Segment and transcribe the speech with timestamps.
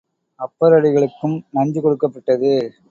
[0.39, 2.51] அப்பரடிகளுக்கும் நஞ்சு கொடுக்கப்பட்டது.